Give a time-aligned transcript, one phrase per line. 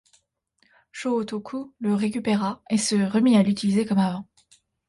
[0.91, 4.25] Shōtoku le récupéra et se remit à l'utiliser comme avant.